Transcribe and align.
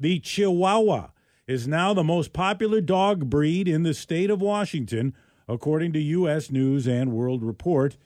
The 0.00 0.18
Chihuahua 0.18 1.10
is 1.46 1.68
now 1.68 1.92
the 1.92 2.02
most 2.02 2.32
popular 2.32 2.80
dog 2.80 3.28
breed 3.28 3.68
in 3.68 3.82
the 3.82 3.92
state 3.92 4.30
of 4.30 4.40
Washington, 4.40 5.14
according 5.46 5.92
to 5.92 6.00
U.S. 6.00 6.50
News 6.50 6.88
and 6.88 7.12
World 7.12 7.44
Report. 7.44 7.98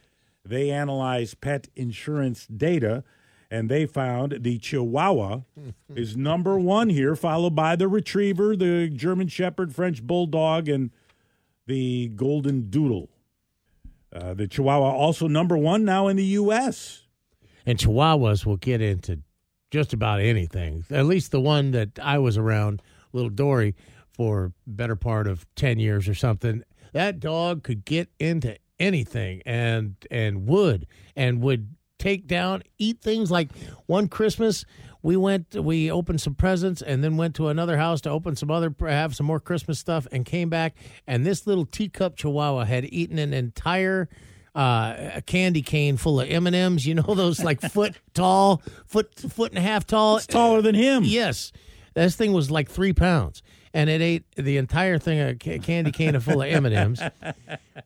They 0.45 0.71
analyze 0.71 1.35
pet 1.35 1.69
insurance 1.77 2.49
data, 2.49 3.05
and 3.49 3.71
they 3.71 3.87
found 3.87 4.39
the 4.41 4.59
Chihuahua 4.59 5.43
is 5.95 6.17
number 6.17 6.59
one 6.59 6.89
here, 6.89 7.15
followed 7.15 7.55
by 7.55 7.77
the 7.77 7.87
Retriever, 7.87 8.57
the 8.57 8.89
German 8.89 9.29
Shepherd, 9.29 9.73
French 9.73 10.03
Bulldog, 10.03 10.69
and 10.69 10.91
the 11.67 12.09
Golden 12.09 12.71
Doodle. 12.71 13.09
Uh, 14.13 14.35
the 14.35 14.49
Chihuahua 14.49 14.91
also 14.91 15.29
number 15.29 15.57
one 15.57 15.85
now 15.85 16.09
in 16.09 16.17
the 16.17 16.25
U.S. 16.25 17.05
And 17.65 17.79
Chihuahuas 17.79 18.45
will 18.45 18.57
get 18.57 18.81
into 18.81 19.21
just 19.75 19.93
about 19.93 20.21
anything. 20.21 20.85
At 20.89 21.05
least 21.07 21.33
the 21.33 21.41
one 21.41 21.73
that 21.73 21.99
I 22.01 22.19
was 22.19 22.39
around, 22.39 22.81
little 23.13 23.29
Dory, 23.29 23.75
for 24.13 24.53
better 24.69 24.95
part 24.95 25.27
of 25.27 25.45
ten 25.57 25.81
years 25.81 26.09
or 26.09 26.15
something. 26.15 26.63
That 26.93 27.19
dog 27.19 27.65
could 27.65 27.85
get 27.85 28.09
into 28.21 28.57
anything 28.79 29.43
and 29.45 29.97
and 30.13 30.47
would 30.47 30.87
and 31.17 31.43
would 31.43 31.75
take 31.99 32.29
down 32.29 32.63
eat 32.79 33.01
things 33.01 33.31
like 33.31 33.51
one 33.87 34.09
christmas 34.09 34.65
we 35.01 35.17
went 35.17 35.55
we 35.55 35.89
opened 35.93 36.21
some 36.21 36.35
presents 36.35 36.83
and 36.83 37.05
then 37.05 37.17
went 37.17 37.37
to 37.37 37.47
another 37.47 37.77
house 37.77 38.01
to 38.01 38.11
open 38.11 38.35
some 38.35 38.51
other 38.51 38.75
have 38.81 39.15
some 39.15 39.27
more 39.27 39.39
christmas 39.39 39.79
stuff 39.79 40.09
and 40.11 40.25
came 40.25 40.49
back 40.49 40.75
and 41.07 41.25
this 41.25 41.47
little 41.47 41.65
teacup 41.65 42.17
chihuahua 42.17 42.65
had 42.65 42.85
eaten 42.93 43.17
an 43.17 43.33
entire 43.33 44.09
uh, 44.55 45.11
a 45.17 45.23
candy 45.23 45.63
cane 45.63 45.97
full 45.97 46.21
of 46.21 46.29
M&Ms, 46.31 46.87
you 46.87 46.95
know 46.95 47.03
those 47.15 47.43
like 47.43 47.61
foot 47.73 47.95
tall, 48.15 48.63
foot 48.87 49.15
foot 49.19 49.51
and 49.51 49.59
a 49.59 49.63
half 49.63 49.87
tall. 49.87 50.17
It's 50.19 50.27
taller 50.27 50.63
than 50.63 50.75
him. 50.75 51.03
Yes, 51.05 51.53
this 51.95 52.17
thing 52.17 52.33
was 52.33 52.51
like 52.51 52.69
three 52.71 52.93
pounds, 52.93 53.43
and 53.73 53.91
it 53.91 54.01
ate 54.01 54.25
the 54.37 54.57
entire 54.57 54.99
thing 54.99 55.39
ca- 55.39 55.59
candy 55.59 55.91
cane 55.91 56.19
full 56.21 56.43
of 56.43 56.49
M 56.49 56.67
and 56.67 56.75
M's. 56.75 57.01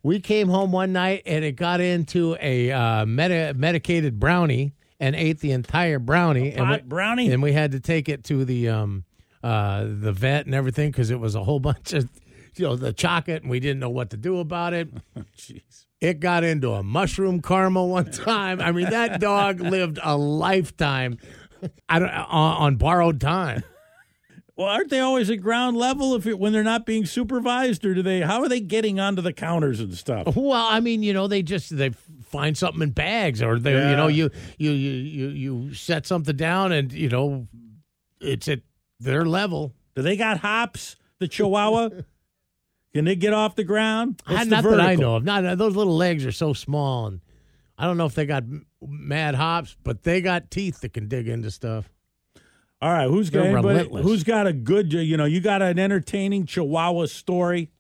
We 0.03 0.21
came 0.21 0.49
home 0.49 0.71
one 0.73 0.93
night 0.93 1.23
and 1.27 1.45
it 1.45 1.53
got 1.53 1.81
into 1.81 2.37
a 2.41 2.71
uh, 2.71 3.07
meta- 3.07 3.55
medicated 3.57 4.21
brownie 4.21 4.73
and 5.01 5.17
ate 5.17 5.41
the 5.41 5.53
entire 5.53 5.99
brownie. 5.99 6.53
and 6.53 6.69
we, 6.71 6.79
brownie? 6.79 7.31
and 7.33 7.43
we 7.43 7.53
had 7.53 7.73
to 7.73 7.81
take 7.81 8.09
it 8.09 8.25
to 8.25 8.45
the 8.45 8.69
um 8.69 9.05
uh 9.43 9.85
the 9.85 10.13
vet 10.13 10.47
and 10.47 10.55
everything 10.55 10.91
because 10.91 11.11
it 11.11 11.21
was 11.21 11.35
a 11.37 11.45
whole 11.45 11.61
bunch 11.71 11.93
of 11.93 12.09
you 12.59 12.67
know 12.67 12.77
the 12.77 12.93
chocolate 12.93 13.43
and 13.43 13.51
we 13.51 13.61
didn't 13.61 13.81
know 13.81 13.91
what 13.91 14.11
to 14.11 14.17
do 14.17 14.39
about 14.41 14.75
it. 14.75 14.89
Jeez. 15.37 15.87
It 16.01 16.21
got 16.21 16.45
into 16.45 16.73
a 16.73 16.83
mushroom 16.83 17.43
caramel 17.43 17.89
one 17.89 18.11
time. 18.13 18.61
I 18.61 18.71
mean, 18.73 18.91
that 18.91 19.21
dog 19.21 19.61
lived 19.61 19.99
a 20.03 20.17
lifetime 20.17 21.19
I 21.89 21.99
don't, 21.99 22.09
on, 22.11 22.57
on 22.63 22.77
borrowed 22.77 23.21
time. 23.21 23.65
Well, 24.57 24.67
aren't 24.69 24.91
they 24.91 24.99
always 24.99 25.31
at 25.31 25.37
ground 25.41 25.77
level 25.77 26.15
if 26.17 26.27
it, 26.27 26.37
when 26.39 26.53
they're 26.53 26.65
not 26.65 26.85
being 26.85 27.07
supervised, 27.07 27.85
or 27.85 27.95
do 27.95 28.03
they? 28.03 28.21
How 28.23 28.43
are 28.43 28.49
they 28.49 28.59
getting 28.59 28.99
onto 28.99 29.23
the 29.23 29.33
counters 29.33 29.79
and 29.79 29.95
stuff? 29.95 30.35
Well, 30.35 30.53
I 30.53 30.81
mean, 30.81 31.05
you 31.05 31.13
know, 31.13 31.29
they 31.29 31.43
just 31.43 31.77
they 31.77 31.91
find 32.25 32.59
something 32.59 32.83
in 32.83 32.91
bags, 32.91 33.41
or 33.41 33.59
they, 33.61 33.73
Yeah. 33.75 33.91
you 33.91 33.97
know, 33.97 34.09
you 34.09 34.31
you 34.59 34.73
you 34.73 34.91
you 34.91 35.29
you 35.29 35.75
set 35.75 36.07
something 36.07 36.35
down, 36.37 36.73
and 36.73 36.93
you 36.93 37.09
know, 37.09 37.47
it's 38.21 38.49
at 38.49 38.61
their 38.99 39.25
level. 39.25 39.75
Do 39.95 40.03
they 40.03 40.17
got 40.17 40.39
hops? 40.39 40.97
The 41.21 41.29
Chihuahua? 41.29 41.91
Can 42.99 43.05
they 43.05 43.15
get 43.15 43.33
off 43.33 43.55
the 43.55 43.63
ground? 43.63 44.21
What's 44.27 44.41
I, 44.41 44.45
the 44.45 44.51
not 44.51 44.65
that 44.65 44.81
I 44.81 44.97
know 44.97 45.15
of. 45.15 45.23
Not 45.23 45.57
those 45.57 45.77
little 45.77 45.97
legs 45.97 46.27
are 46.27 46.33
so 46.33 46.53
small, 46.53 47.07
and 47.07 47.21
I 47.79 47.85
don't 47.85 47.97
know 47.97 48.07
if 48.07 48.17
they 48.17 48.27
got 48.27 48.43
mad 48.85 49.37
hops, 49.37 49.77
but 49.85 50.03
they 50.03 50.21
got 50.21 50.51
teeth 50.51 50.81
that 50.81 50.95
can 50.95 51.07
dig 51.07 51.29
into 51.29 51.53
stuff. 51.53 51.89
All 52.83 52.93
right, 52.93 53.09
who's 53.09 53.31
got 53.31 53.43
They're 53.43 53.53
anybody, 53.53 53.69
relentless. 53.69 54.05
who's 54.05 54.25
got 54.25 54.49
a 54.49 54.53
good? 54.53 54.93
You 54.93 55.17
know, 55.17 55.27
you 55.27 55.41
got 55.41 55.63
an 55.63 55.79
entertaining 55.79 56.45
Chihuahua 56.45 57.07
story. 57.07 57.71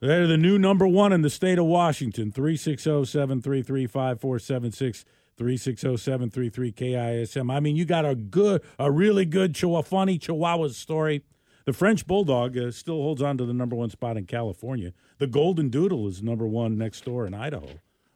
They're 0.00 0.26
the 0.26 0.36
new 0.36 0.58
number 0.58 0.88
one 0.88 1.12
in 1.12 1.22
the 1.22 1.30
state 1.30 1.60
of 1.60 1.66
Washington. 1.66 2.32
oh, 2.36 2.40
360-733-5476, 2.40 5.04
360-733-KISM. 5.38 7.48
I 7.48 7.60
mean, 7.60 7.76
you 7.76 7.84
got 7.84 8.04
a 8.04 8.16
good, 8.16 8.60
a 8.76 8.90
really 8.90 9.24
good, 9.24 9.54
Chihuahua, 9.54 9.82
funny 9.82 10.18
Chihuahua 10.18 10.66
story. 10.70 11.22
The 11.64 11.72
French 11.72 12.06
Bulldog 12.06 12.58
uh, 12.58 12.70
still 12.70 12.96
holds 13.02 13.22
on 13.22 13.38
to 13.38 13.46
the 13.46 13.54
number 13.54 13.74
one 13.74 13.88
spot 13.90 14.16
in 14.16 14.26
California. 14.26 14.92
The 15.18 15.26
Golden 15.26 15.70
Doodle 15.70 16.06
is 16.08 16.22
number 16.22 16.46
one 16.46 16.76
next 16.76 17.04
door 17.04 17.26
in 17.26 17.32
Idaho. 17.34 17.68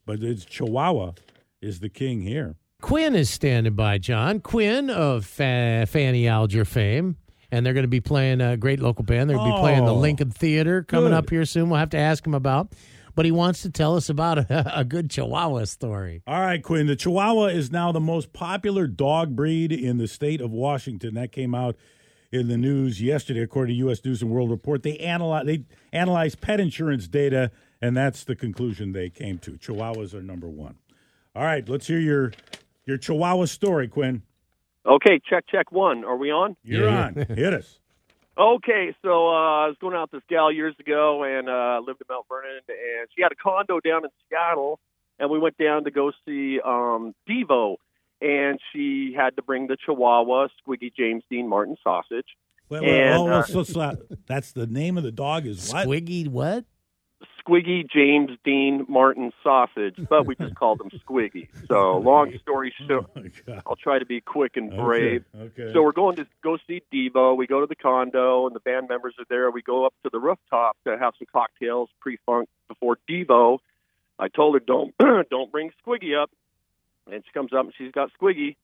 But 0.04 0.22
it's 0.22 0.44
Chihuahua 0.44 1.12
is 1.62 1.80
the 1.80 1.88
king 1.88 2.20
here. 2.22 2.56
Quinn 2.80 3.14
is 3.14 3.30
standing 3.30 3.74
by, 3.74 3.98
John. 3.98 4.40
Quinn 4.40 4.90
of 4.90 5.24
Fa- 5.26 5.86
Fanny 5.88 6.28
Alger 6.28 6.64
fame. 6.64 7.16
And 7.50 7.64
they're 7.64 7.72
going 7.72 7.84
to 7.84 7.88
be 7.88 8.00
playing 8.02 8.42
a 8.42 8.58
great 8.58 8.78
local 8.78 9.04
band. 9.04 9.30
They're 9.30 9.38
going 9.38 9.50
to 9.50 9.56
be 9.56 9.60
playing 9.60 9.86
the 9.86 9.94
Oh, 9.94 9.98
Lincoln 9.98 10.30
Theater 10.30 10.82
coming 10.82 11.10
good. 11.10 11.16
up 11.16 11.30
here 11.30 11.46
soon. 11.46 11.70
We'll 11.70 11.78
have 11.78 11.90
to 11.90 11.96
ask 11.98 12.26
him 12.26 12.34
about. 12.34 12.72
But 13.14 13.24
he 13.24 13.30
wants 13.32 13.62
to 13.62 13.70
tell 13.70 13.96
us 13.96 14.10
about 14.10 14.38
a, 14.38 14.72
a 14.80 14.84
good 14.84 15.08
Chihuahua 15.10 15.64
story. 15.64 16.22
All 16.26 16.40
right, 16.40 16.62
Quinn. 16.62 16.86
The 16.86 16.94
Chihuahua 16.94 17.46
is 17.46 17.72
now 17.72 17.90
the 17.90 18.00
most 18.00 18.34
popular 18.34 18.86
dog 18.86 19.34
breed 19.34 19.72
in 19.72 19.96
the 19.96 20.06
state 20.06 20.42
of 20.42 20.50
Washington. 20.50 21.14
That 21.14 21.32
came 21.32 21.54
out 21.54 21.74
in 22.30 22.48
the 22.48 22.56
news 22.56 23.00
yesterday, 23.00 23.40
according 23.40 23.74
to 23.74 23.78
U.S. 23.78 24.04
News 24.04 24.22
and 24.22 24.30
World 24.30 24.50
Report. 24.50 24.82
They 24.82 24.96
analyze 24.98 25.46
they 25.46 25.64
analyze 25.92 26.34
pet 26.34 26.60
insurance 26.60 27.08
data, 27.08 27.50
and 27.80 27.96
that's 27.96 28.24
the 28.24 28.36
conclusion 28.36 28.92
they 28.92 29.10
came 29.10 29.38
to. 29.38 29.52
Chihuahuas 29.52 30.14
are 30.14 30.22
number 30.22 30.48
one. 30.48 30.76
All 31.34 31.44
right, 31.44 31.66
let's 31.68 31.86
hear 31.86 31.98
your 31.98 32.32
your 32.86 32.98
Chihuahua 32.98 33.46
story, 33.46 33.88
Quinn. 33.88 34.22
Okay, 34.86 35.20
check, 35.28 35.44
check 35.50 35.70
one. 35.70 36.04
Are 36.04 36.16
we 36.16 36.30
on? 36.30 36.56
You're 36.62 36.88
Yeah, 36.88 37.06
on. 37.06 37.14
Hit 37.28 37.52
us. 37.52 37.78
Okay, 38.38 38.94
so 39.02 39.28
uh, 39.28 39.64
I 39.64 39.66
was 39.66 39.76
going 39.80 39.96
out 39.96 40.12
with 40.12 40.22
this 40.22 40.26
gal 40.30 40.52
years 40.52 40.74
ago 40.78 41.24
and 41.24 41.48
uh, 41.48 41.80
lived 41.84 42.00
in 42.00 42.06
Mount 42.08 42.24
Vernon, 42.28 42.60
and 42.68 43.08
she 43.14 43.20
had 43.20 43.32
a 43.32 43.34
condo 43.34 43.80
down 43.80 44.04
in 44.04 44.10
Seattle, 44.30 44.78
and 45.18 45.28
we 45.28 45.38
went 45.40 45.58
down 45.58 45.84
to 45.84 45.90
go 45.90 46.12
see 46.24 46.60
um, 46.64 47.14
Devo, 47.28 47.76
and 48.20 48.58
she 48.72 49.12
had 49.16 49.36
to 49.36 49.42
bring 49.42 49.66
the 49.66 49.76
Chihuahua 49.76 50.48
Squiggy 50.66 50.92
James 50.94 51.22
Dean 51.30 51.48
Martin 51.48 51.76
sausage. 51.84 52.26
Wait, 52.68 52.82
wait, 52.82 52.90
And, 52.90 53.16
oh, 53.22 53.28
uh, 53.28 53.42
so- 53.44 53.62
so 53.62 53.92
that's 54.26 54.52
the 54.52 54.66
name 54.66 54.98
of 54.98 55.04
the 55.04 55.12
dog 55.12 55.46
is 55.46 55.72
what? 55.72 55.86
Squiggy, 55.86 56.28
what? 56.28 56.64
Squiggy 57.46 57.88
James 57.90 58.30
Dean 58.44 58.84
Martin 58.88 59.32
sausage, 59.42 59.96
but 60.10 60.26
we 60.26 60.36
just 60.36 60.54
called 60.54 60.80
him 60.82 60.90
Squiggy. 61.00 61.48
So, 61.66 61.96
long 62.04 62.36
story 62.42 62.74
short, 62.86 63.06
Oh. 63.16 63.60
I'll 63.66 63.76
try 63.76 63.98
to 63.98 64.04
be 64.04 64.20
quick 64.20 64.56
and 64.58 64.70
brave. 64.70 65.24
Okay. 65.34 65.62
okay. 65.62 65.72
So 65.72 65.82
we're 65.82 65.92
going 65.92 66.16
to 66.16 66.26
go 66.44 66.58
see 66.66 66.82
Devo. 66.92 67.36
We 67.36 67.46
go 67.46 67.60
to 67.62 67.66
the 67.66 67.74
condo, 67.74 68.46
and 68.46 68.54
the 68.54 68.60
band 68.60 68.88
members 68.90 69.14
are 69.18 69.24
there. 69.30 69.50
We 69.50 69.62
go 69.62 69.86
up 69.86 69.94
to 70.04 70.10
the 70.12 70.18
rooftop 70.20 70.76
to 70.86 70.98
have 70.98 71.14
some 71.18 71.26
cocktails 71.32 71.88
pre-funk 72.00 72.50
before 72.68 72.98
Devo. 73.08 73.58
I 74.18 74.28
told 74.28 74.54
her 74.54 74.60
don't 74.60 74.94
don't 75.30 75.50
bring 75.50 75.70
Squiggy 75.86 76.20
up, 76.22 76.30
and 77.10 77.22
she 77.24 77.32
comes 77.32 77.52
up 77.52 77.64
and 77.64 77.74
she's 77.76 77.92
got 77.92 78.10
Squiggy, 78.20 78.56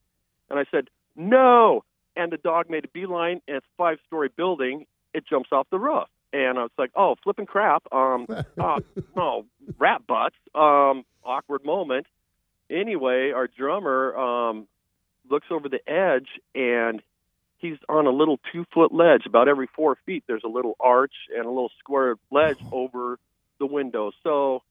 and 0.50 0.58
I 0.58 0.64
said 0.70 0.88
no. 1.16 1.84
And 2.16 2.30
the 2.30 2.36
dog 2.36 2.70
made 2.70 2.84
a 2.84 2.88
beeline, 2.88 3.40
and 3.48 3.56
it's 3.56 3.66
a 3.66 3.76
five-story 3.76 4.30
building. 4.36 4.86
It 5.12 5.24
jumps 5.28 5.48
off 5.50 5.66
the 5.70 5.80
roof, 5.80 6.06
and 6.32 6.58
I 6.58 6.62
was 6.62 6.70
like, 6.78 6.92
oh, 6.94 7.16
flipping 7.24 7.46
crap. 7.46 7.82
Um, 7.92 8.26
oh, 8.60 8.78
no, 9.16 9.46
rat 9.78 10.06
butts. 10.06 10.36
Um, 10.54 11.04
awkward 11.24 11.64
moment. 11.64 12.06
Anyway, 12.70 13.32
our 13.32 13.48
drummer 13.48 14.16
um, 14.16 14.68
looks 15.28 15.46
over 15.50 15.68
the 15.68 15.80
edge 15.90 16.28
and 16.54 17.02
he's 17.58 17.78
on 17.88 18.06
a 18.06 18.10
little 18.10 18.38
two 18.52 18.64
foot 18.72 18.92
ledge 18.92 19.26
about 19.26 19.48
every 19.48 19.68
four 19.74 19.96
feet 20.06 20.24
there's 20.26 20.44
a 20.44 20.48
little 20.48 20.76
arch 20.80 21.14
and 21.34 21.46
a 21.46 21.48
little 21.48 21.70
square 21.78 22.16
ledge 22.30 22.58
over 22.72 23.18
the 23.58 23.66
window 23.66 24.12
so 24.22 24.62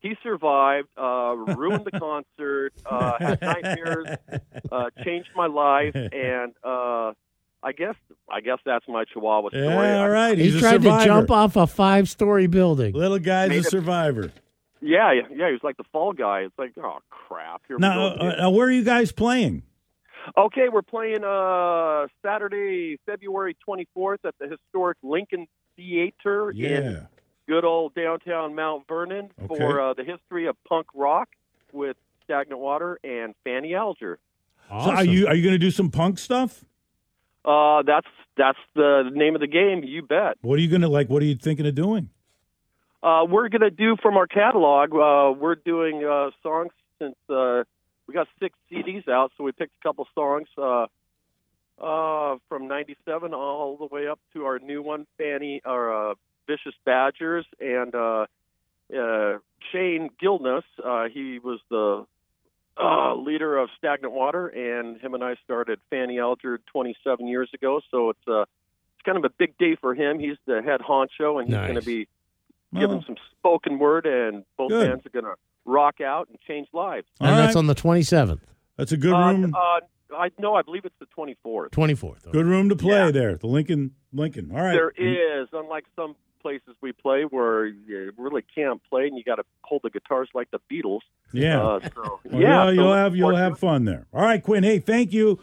he 0.00 0.16
survived 0.22 0.88
uh 0.98 1.34
ruined 1.36 1.84
the 1.84 1.98
concert 1.98 2.72
uh 2.86 3.16
had 3.18 3.40
nightmares 3.40 4.06
uh 4.72 4.90
changed 5.04 5.28
my 5.36 5.46
life 5.46 5.94
and 5.94 6.52
uh 6.64 7.12
i 7.62 7.72
guess 7.76 7.94
i 8.30 8.40
guess 8.40 8.58
that's 8.64 8.86
my 8.88 9.04
chihuahua 9.12 9.48
story 9.50 9.64
Yeah, 9.66 10.00
all 10.00 10.08
right. 10.08 10.36
He 10.38 10.44
He's 10.44 10.56
a 10.56 10.60
tried 10.60 10.82
to 10.82 11.04
jump 11.04 11.30
off 11.30 11.56
a 11.56 11.66
five 11.66 12.08
story 12.08 12.46
building. 12.46 12.94
Little 12.94 13.18
guy's 13.18 13.48
Made 13.50 13.56
a 13.56 13.66
it- 13.66 13.70
survivor. 13.70 14.32
yeah 14.80 15.12
yeah 15.12 15.22
yeah 15.30 15.46
he 15.48 15.52
was 15.52 15.60
like 15.62 15.76
the 15.76 15.84
fall 15.92 16.12
guy 16.12 16.40
it's 16.40 16.58
like 16.58 16.72
oh 16.78 16.98
crap 17.10 17.62
here 17.68 17.76
we 17.76 17.80
Now, 17.82 17.94
go 17.94 18.06
uh, 18.06 18.28
again. 18.30 18.40
uh, 18.40 18.50
where 18.50 18.66
are 18.68 18.70
you 18.72 18.84
guys 18.84 19.12
playing? 19.12 19.62
Okay, 20.36 20.68
we're 20.70 20.82
playing 20.82 21.24
uh 21.24 22.06
Saturday, 22.22 22.98
February 23.06 23.56
24th 23.68 24.18
at 24.26 24.34
the 24.38 24.48
historic 24.48 24.98
Lincoln 25.02 25.46
Theater 25.76 26.50
in 26.50 26.56
Yeah. 26.56 27.00
Good 27.50 27.64
old 27.64 27.94
downtown 27.96 28.54
Mount 28.54 28.86
Vernon 28.86 29.30
Okay. 29.42 29.46
for 29.48 29.80
uh, 29.80 29.94
the 29.94 30.04
history 30.04 30.46
of 30.46 30.56
punk 30.68 30.86
rock 30.94 31.28
with 31.72 31.96
Stagnant 32.22 32.60
Water 32.60 33.00
and 33.02 33.34
Fanny 33.42 33.74
Alger. 33.74 34.18
So 34.68 34.74
are 34.76 35.04
you 35.04 35.26
are 35.26 35.34
you 35.34 35.42
going 35.42 35.54
to 35.54 35.58
do 35.58 35.72
some 35.72 35.90
punk 35.90 36.18
stuff? 36.20 36.64
Uh, 37.44 37.82
that's 37.82 38.06
that's 38.36 38.58
the 38.76 39.10
name 39.12 39.34
of 39.34 39.40
the 39.40 39.48
game. 39.48 39.82
You 39.82 40.02
bet. 40.02 40.36
What 40.42 40.58
are 40.60 40.62
you 40.62 40.68
going 40.68 40.82
to 40.82 40.88
like? 40.88 41.08
What 41.08 41.22
are 41.22 41.26
you 41.26 41.34
thinking 41.34 41.66
of 41.66 41.74
doing? 41.74 42.08
Uh, 43.02 43.24
we're 43.28 43.48
gonna 43.48 43.70
do 43.70 43.96
from 44.02 44.16
our 44.18 44.26
catalog. 44.26 44.92
Uh, 44.94 45.32
we're 45.32 45.54
doing 45.54 46.04
uh, 46.04 46.30
songs 46.42 46.70
since 46.98 47.16
uh, 47.30 47.64
we 48.06 48.12
got 48.12 48.28
six 48.38 48.54
CDs 48.70 49.08
out, 49.08 49.32
so 49.36 49.42
we 49.42 49.52
picked 49.52 49.72
a 49.80 49.82
couple 49.82 50.06
songs. 50.14 50.48
Uh, 50.56 50.86
uh, 51.82 52.36
from 52.48 52.68
'97 52.68 53.32
all 53.32 53.76
the 53.78 53.86
way 53.86 54.06
up 54.06 54.20
to 54.34 54.44
our 54.44 54.58
new 54.58 54.82
one, 54.82 55.06
Fanny 55.16 55.62
or 55.64 56.10
uh, 56.10 56.14
Vicious 56.50 56.74
Badgers, 56.84 57.46
and 57.60 57.94
uh, 57.94 58.26
uh, 58.96 59.38
Shane 59.72 60.10
Gilness. 60.20 60.64
Uh, 60.84 61.04
he 61.12 61.38
was 61.38 61.60
the 61.70 62.04
uh, 62.76 63.14
leader 63.14 63.56
of 63.56 63.68
Stagnant 63.78 64.12
Water, 64.12 64.48
and 64.48 65.00
him 65.00 65.14
and 65.14 65.22
I 65.22 65.36
started 65.44 65.78
Fanny 65.90 66.18
Alger 66.18 66.58
27 66.72 67.26
years 67.28 67.50
ago. 67.54 67.80
So 67.90 68.10
it's 68.10 68.26
uh, 68.28 68.42
it's 68.42 69.04
kind 69.04 69.16
of 69.18 69.24
a 69.24 69.30
big 69.30 69.56
day 69.58 69.76
for 69.80 69.94
him. 69.94 70.18
He's 70.18 70.36
the 70.46 70.60
head 70.62 70.80
honcho, 70.80 71.38
and 71.38 71.46
he's 71.48 71.54
Nice. 71.56 71.68
going 71.68 71.80
to 71.80 71.86
be 71.86 72.08
Well, 72.72 72.80
giving 72.82 73.02
some 73.06 73.16
spoken 73.38 73.78
word, 73.78 74.06
and 74.06 74.44
both 74.56 74.70
Good. 74.70 74.88
bands 74.88 75.06
are 75.06 75.10
going 75.10 75.24
to 75.26 75.34
rock 75.64 76.00
out 76.00 76.28
and 76.28 76.38
change 76.48 76.66
lives. 76.72 77.06
all 77.20 77.28
and 77.28 77.38
that's 77.38 77.54
right. 77.54 77.60
on 77.60 77.66
the 77.66 77.74
27th, 77.74 78.40
That's 78.76 78.92
a 78.92 78.96
good 78.96 79.12
Uh, 79.14 79.26
room. 79.32 79.54
uh, 79.54 79.80
I 80.16 80.30
no, 80.38 80.54
I 80.56 80.62
believe 80.62 80.84
it's 80.84 80.94
the 80.98 81.06
24th. 81.16 81.70
24th. 81.70 82.32
good 82.32 82.46
room 82.46 82.68
to 82.70 82.74
play 82.76 82.96
Yeah. 82.96 83.10
there. 83.12 83.36
The 83.36 83.46
Lincoln. 83.46 83.94
Lincoln. 84.12 84.50
All 84.50 84.56
right. 84.60 84.72
There 84.72 84.90
is, 84.90 85.48
unlike 85.52 85.84
some 85.94 86.16
places 86.40 86.74
we 86.80 86.92
play 86.92 87.22
where 87.22 87.66
you 87.66 88.12
really 88.16 88.42
can't 88.54 88.80
play 88.88 89.06
and 89.06 89.16
you 89.16 89.24
got 89.24 89.36
to 89.36 89.44
hold 89.64 89.82
the 89.84 89.90
guitars 89.90 90.28
like 90.34 90.48
the 90.50 90.60
Beatles. 90.70 91.00
Yeah. 91.32 91.62
Uh, 91.62 91.80
so, 91.94 92.20
Well, 92.24 92.40
yeah, 92.42 92.64
you'll, 92.64 92.66
so 92.66 92.70
you'll 92.82 92.94
have 92.94 93.16
you'll 93.16 93.36
have 93.36 93.52
it. 93.52 93.58
fun 93.58 93.84
there. 93.84 94.06
All 94.12 94.22
right, 94.22 94.42
Quinn. 94.42 94.62
Hey, 94.64 94.78
thank 94.78 95.12
you, 95.12 95.38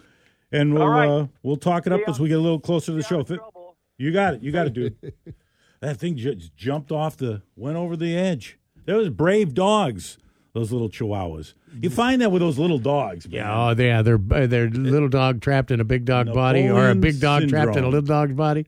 and 0.51 0.73
we'll 0.73 0.83
All 0.83 0.89
right. 0.89 1.07
uh, 1.09 1.27
we'll 1.43 1.57
talk 1.57 1.87
it 1.87 1.93
up 1.93 2.01
Stay 2.01 2.11
as 2.11 2.19
we 2.19 2.29
get 2.29 2.37
a 2.37 2.41
little 2.41 2.59
closer 2.59 2.87
to 2.87 2.93
the 2.93 3.03
show. 3.03 3.23
trouble. 3.23 3.75
You 3.97 4.11
got 4.11 4.35
it. 4.35 4.43
You 4.43 4.51
got 4.51 4.67
it, 4.67 4.73
dude. 4.73 4.95
that 5.81 5.97
thing 5.97 6.17
just 6.17 6.55
jumped 6.55 6.91
off 6.91 7.17
the 7.17 7.41
went 7.55 7.77
over 7.77 7.95
the 7.95 8.15
edge. 8.17 8.57
Those 8.85 9.09
brave 9.09 9.53
dogs. 9.53 10.17
Those 10.53 10.71
little 10.71 10.89
chihuahuas. 10.89 11.53
You 11.81 11.91
find 11.91 12.19
that 12.23 12.31
with 12.31 12.41
those 12.41 12.57
little 12.57 12.79
dogs. 12.79 13.27
Man. 13.27 13.35
Yeah, 13.35 13.67
oh, 13.67 13.75
yeah, 13.77 14.01
they're 14.01 14.15
uh, 14.15 14.47
they're 14.47 14.69
little 14.71 15.09
dog 15.09 15.39
trapped 15.39 15.69
in 15.69 15.79
a 15.79 15.83
big 15.83 16.03
dog 16.05 16.33
body, 16.33 16.67
or 16.67 16.89
a 16.89 16.95
big 16.95 17.19
dog 17.19 17.47
trapped 17.47 17.75
in 17.75 17.83
a 17.83 17.87
little 17.87 18.01
dog's 18.01 18.33
body. 18.33 18.65